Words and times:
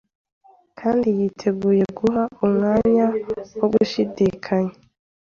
kandi 0.79 1.07
yiteguye 1.17 1.85
guha 1.97 2.23
umwanya 2.45 3.07
wo 3.59 3.67
gushidikanya 3.73 4.73